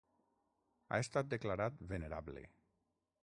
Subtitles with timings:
[0.95, 2.45] Ha estat declarat Venerable.